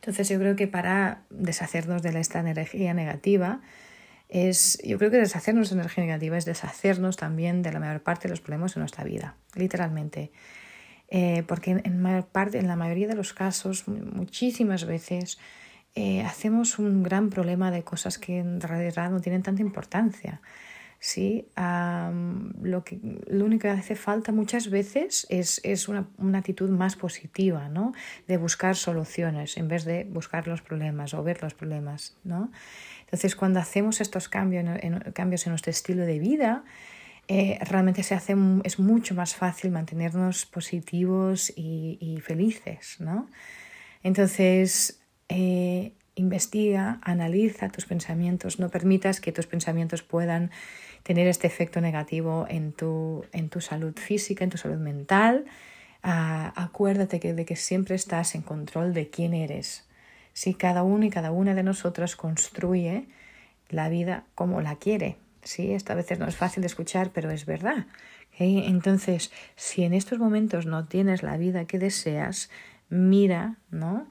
entonces 0.00 0.28
yo 0.28 0.38
creo 0.38 0.54
que 0.54 0.68
para 0.68 1.24
deshacernos 1.30 2.02
de 2.02 2.20
esta 2.20 2.38
energía 2.38 2.94
negativa, 2.94 3.62
es, 4.28 4.78
yo 4.84 4.98
creo 4.98 5.10
que 5.10 5.16
deshacernos 5.16 5.70
de 5.70 5.76
energía 5.76 6.04
negativa 6.04 6.36
es 6.36 6.44
deshacernos 6.44 7.16
también 7.16 7.62
de 7.62 7.72
la 7.72 7.80
mayor 7.80 8.02
parte 8.02 8.28
de 8.28 8.30
los 8.30 8.40
problemas 8.40 8.74
de 8.74 8.80
nuestra 8.80 9.04
vida, 9.04 9.36
literalmente. 9.54 10.30
Eh, 11.08 11.42
porque 11.46 11.80
en, 11.82 12.02
mayor 12.02 12.26
parte, 12.26 12.58
en 12.58 12.68
la 12.68 12.76
mayoría 12.76 13.08
de 13.08 13.14
los 13.14 13.32
casos, 13.32 13.88
muchísimas 13.88 14.84
veces, 14.84 15.38
eh, 15.94 16.22
hacemos 16.22 16.78
un 16.78 17.02
gran 17.02 17.30
problema 17.30 17.70
de 17.70 17.82
cosas 17.82 18.18
que 18.18 18.38
en 18.38 18.60
realidad 18.60 19.10
no 19.10 19.20
tienen 19.20 19.42
tanta 19.42 19.62
importancia. 19.62 20.40
¿sí? 21.00 21.46
lo, 21.56 22.84
que, 22.84 22.98
lo 23.28 23.44
único 23.44 23.62
que 23.62 23.68
hace 23.68 23.94
falta 23.94 24.32
muchas 24.32 24.70
veces 24.70 25.26
es, 25.30 25.60
es 25.64 25.88
una, 25.88 26.08
una, 26.18 26.38
actitud 26.38 26.70
más 26.70 26.96
positiva, 26.96 27.68
¿no? 27.68 27.92
De 28.26 28.36
buscar 28.36 28.76
soluciones 28.76 29.56
en 29.56 29.68
vez 29.68 29.84
de 29.84 30.04
buscar 30.04 30.48
los 30.48 30.62
problemas 30.62 31.14
o 31.14 31.22
ver 31.22 31.42
los 31.42 31.54
problemas, 31.54 32.16
¿no? 32.24 32.50
Entonces, 33.04 33.36
cuando 33.36 33.60
hacemos 33.60 34.00
estos 34.00 34.28
cambios 34.28 34.64
en, 34.80 34.98
cambios 35.12 35.46
en 35.46 35.52
nuestro 35.52 35.70
estilo 35.70 36.04
de 36.04 36.18
vida, 36.18 36.64
eh, 37.28 37.58
realmente 37.62 38.02
se 38.02 38.14
hace, 38.14 38.34
es 38.64 38.78
mucho 38.78 39.14
más 39.14 39.34
fácil 39.34 39.70
mantenernos 39.70 40.46
positivos 40.46 41.52
y, 41.54 41.98
y 42.00 42.20
felices, 42.20 42.96
¿no? 42.98 43.28
Entonces, 44.02 45.00
eh, 45.28 45.92
investiga, 46.14 46.98
analiza 47.02 47.68
tus 47.68 47.86
pensamientos, 47.86 48.58
no 48.58 48.70
permitas 48.70 49.20
que 49.20 49.32
tus 49.32 49.46
pensamientos 49.46 50.02
puedan 50.02 50.50
tener 51.02 51.26
este 51.28 51.46
efecto 51.46 51.80
negativo 51.80 52.46
en 52.48 52.72
tu, 52.72 53.24
en 53.32 53.48
tu 53.48 53.60
salud 53.60 53.94
física, 53.96 54.44
en 54.44 54.50
tu 54.50 54.58
salud 54.58 54.78
mental. 54.78 55.44
Ah, 56.02 56.52
acuérdate 56.56 57.20
que, 57.20 57.34
de 57.34 57.44
que 57.44 57.56
siempre 57.56 57.94
estás 57.94 58.34
en 58.34 58.42
control 58.42 58.94
de 58.94 59.10
quién 59.10 59.34
eres. 59.34 59.86
Si 60.32 60.54
cada 60.54 60.82
uno 60.82 61.04
y 61.04 61.10
cada 61.10 61.30
una 61.30 61.54
de 61.54 61.62
nosotras 61.62 62.16
construye 62.16 63.06
la 63.68 63.88
vida 63.88 64.24
como 64.34 64.60
la 64.60 64.76
quiere. 64.76 65.16
¿sí? 65.42 65.72
Esto 65.72 65.92
a 65.92 65.96
veces 65.96 66.18
no 66.18 66.26
es 66.26 66.36
fácil 66.36 66.62
de 66.62 66.68
escuchar, 66.68 67.10
pero 67.12 67.30
es 67.30 67.46
verdad. 67.46 67.86
Entonces, 68.38 69.32
si 69.56 69.82
en 69.82 69.92
estos 69.92 70.18
momentos 70.18 70.66
no 70.66 70.86
tienes 70.86 71.22
la 71.22 71.36
vida 71.36 71.64
que 71.64 71.78
deseas, 71.78 72.50
mira, 72.88 73.56
¿no? 73.70 74.06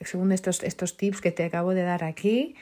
Según 0.00 0.32
estos, 0.32 0.62
estos 0.62 0.96
tips 0.96 1.20
que 1.20 1.32
te 1.32 1.44
acabo 1.44 1.74
de 1.74 1.82
dar 1.82 2.04
aquí, 2.04 2.54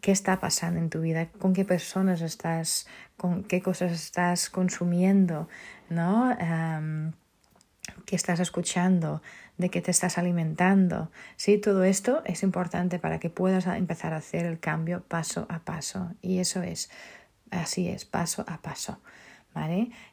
qué 0.00 0.12
está 0.12 0.40
pasando 0.40 0.80
en 0.80 0.90
tu 0.90 1.00
vida, 1.00 1.28
con 1.38 1.54
qué 1.54 1.64
personas 1.64 2.20
estás, 2.20 2.86
con 3.16 3.44
qué 3.44 3.62
cosas 3.62 3.92
estás 3.92 4.50
consumiendo, 4.50 5.48
¿no? 5.88 6.36
qué 8.04 8.16
estás 8.16 8.40
escuchando, 8.40 9.22
de 9.58 9.70
qué 9.70 9.80
te 9.80 9.90
estás 9.90 10.18
alimentando. 10.18 11.10
Sí, 11.36 11.58
todo 11.58 11.84
esto 11.84 12.22
es 12.24 12.42
importante 12.42 12.98
para 12.98 13.18
que 13.18 13.30
puedas 13.30 13.66
empezar 13.66 14.12
a 14.12 14.18
hacer 14.18 14.44
el 14.44 14.58
cambio 14.58 15.02
paso 15.02 15.46
a 15.48 15.60
paso. 15.60 16.12
Y 16.20 16.38
eso 16.38 16.62
es, 16.62 16.90
así 17.50 17.88
es, 17.88 18.04
paso 18.04 18.44
a 18.48 18.60
paso. 18.60 19.00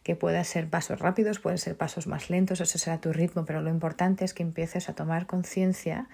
Que 0.03 0.15
pueda 0.15 0.43
ser 0.43 0.69
pasos 0.69 0.99
rápidos, 0.99 1.39
pueden 1.39 1.57
ser 1.57 1.75
pasos 1.77 2.07
más 2.07 2.29
lentos, 2.29 2.61
ese 2.61 2.77
será 2.77 2.99
tu 2.99 3.13
ritmo, 3.13 3.45
pero 3.45 3.61
lo 3.61 3.69
importante 3.69 4.25
es 4.25 4.33
que 4.33 4.43
empieces 4.43 4.89
a 4.89 4.93
tomar 4.93 5.27
conciencia 5.27 6.07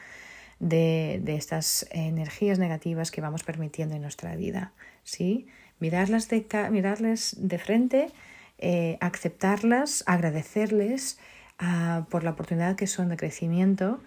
de, 0.59 1.19
de, 1.21 1.35
estas 1.35 1.87
energías 1.91 2.59
negativas 2.59 3.11
que 3.11 3.21
vamos 3.21 3.43
permitiendo 3.43 3.95
en 3.95 4.01
nuestra 4.01 4.35
vida. 4.35 4.71
¿sí? 5.03 5.47
Mirarlas 5.79 6.29
de, 6.29 6.45
mirarles 6.71 7.35
de 7.37 7.57
frente, 7.57 8.11
eh, 8.57 8.97
aceptarlas, 9.01 10.03
agradecerles 10.07 11.19
ah, 11.59 12.05
por 12.09 12.23
la 12.23 12.31
oportunidad 12.31 12.75
que 12.75 12.87
son 12.87 13.09
de 13.09 13.17
crecimiento 13.17 13.99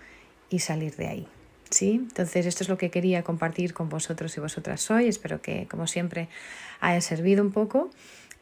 y 0.48 0.60
salir 0.60 0.96
de 0.96 1.08
ahí. 1.08 1.28
¿sí? 1.70 1.96
Entonces, 1.96 2.46
esto 2.46 2.62
es 2.64 2.68
lo 2.68 2.78
que 2.78 2.90
quería 2.90 3.22
compartir 3.22 3.74
con 3.74 3.88
vosotros 3.88 4.36
y 4.36 4.40
vosotras 4.40 4.90
hoy. 4.90 5.08
Espero 5.08 5.42
que, 5.42 5.66
como 5.68 5.86
siempre, 5.86 6.28
haya 6.80 7.00
servido 7.00 7.42
un 7.42 7.52
poco. 7.52 7.90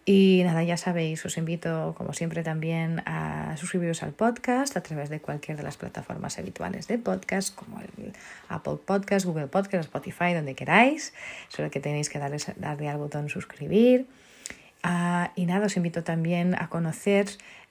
Y 0.09 0.42
nada, 0.45 0.62
ya 0.62 0.77
sabéis, 0.77 1.27
os 1.27 1.37
invito 1.37 1.92
como 1.99 2.12
siempre 2.12 2.45
también 2.45 3.03
a 3.07 3.57
suscribiros 3.57 4.05
al 4.05 4.12
podcast 4.12 4.77
a 4.77 4.81
través 4.81 5.11
de 5.11 5.19
cualquier 5.19 5.57
de 5.57 5.64
las 5.64 5.77
plataformas 5.77 6.38
habituales 6.38 6.87
de 6.87 6.97
podcast, 6.97 7.53
como 7.53 7.81
el 7.81 8.12
Apple 8.49 8.77
Podcast, 8.87 9.27
Google 9.27 9.49
Podcast, 9.49 9.87
Spotify, 9.87 10.33
donde 10.33 10.55
queráis. 10.55 11.12
Solo 11.49 11.73
que 11.73 11.81
tenéis 11.81 12.09
que 12.09 12.21
darle, 12.21 12.88
al 12.88 12.99
botón 12.99 13.29
suscribir. 13.29 14.07
Ah, 14.85 15.33
y 15.35 15.45
nada, 15.45 15.66
os 15.66 15.77
invito 15.77 16.05
también 16.05 16.55
a 16.55 16.69
conocer 16.69 17.27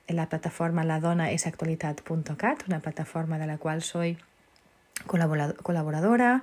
la 0.10 0.28
plataforma 0.28 0.84
ladonaesactualidad.cat, 0.84 2.64
una 2.68 2.82
plataforma 2.82 3.40
de 3.40 3.48
la 3.48 3.58
cual 3.60 3.82
soy 3.82 4.18
colaboradora. 5.06 6.42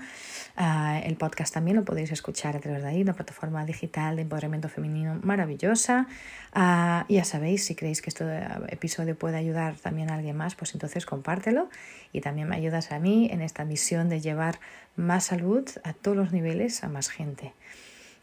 Ah, 0.56 1.00
el 1.04 1.16
podcast 1.16 1.54
también 1.54 1.76
lo 1.76 1.84
podéis 1.84 2.12
escuchar 2.12 2.56
a 2.56 2.60
través 2.60 2.82
de 2.82 2.88
ahí, 2.88 3.02
una 3.02 3.14
plataforma 3.14 3.64
digital 3.64 4.16
de 4.16 4.22
empoderamiento 4.22 4.68
femenino 4.68 5.18
maravillosa. 5.22 6.06
Uh, 6.54 7.10
ya 7.10 7.24
sabéis, 7.24 7.64
si 7.64 7.74
creéis 7.74 8.02
que 8.02 8.10
este 8.10 8.24
episodio 8.68 9.16
puede 9.16 9.38
ayudar 9.38 9.76
también 9.76 10.10
a 10.10 10.14
alguien 10.14 10.36
más, 10.36 10.54
pues 10.54 10.74
entonces 10.74 11.06
compártelo 11.06 11.70
y 12.12 12.20
también 12.20 12.48
me 12.48 12.56
ayudas 12.56 12.92
a 12.92 12.98
mí 12.98 13.28
en 13.32 13.40
esta 13.40 13.64
misión 13.64 14.08
de 14.08 14.20
llevar 14.20 14.60
más 14.96 15.24
salud 15.24 15.68
a 15.84 15.94
todos 15.94 16.16
los 16.16 16.32
niveles 16.32 16.84
a 16.84 16.88
más 16.88 17.08
gente. 17.08 17.54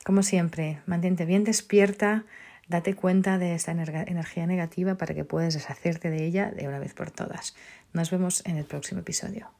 Como 0.03 0.23
siempre, 0.23 0.79
mantente 0.85 1.25
bien 1.25 1.43
despierta, 1.43 2.25
date 2.67 2.93
cuenta 2.93 3.37
de 3.39 3.55
esta 3.55 3.71
energía 3.71 4.45
negativa 4.45 4.95
para 4.95 5.15
que 5.15 5.25
puedas 5.25 5.55
deshacerte 5.55 6.09
de 6.09 6.25
ella 6.25 6.51
de 6.51 6.67
una 6.67 6.79
vez 6.79 6.93
por 6.93 7.09
todas. 7.11 7.55
Nos 7.93 8.11
vemos 8.11 8.45
en 8.45 8.57
el 8.57 8.65
próximo 8.65 9.01
episodio. 9.01 9.58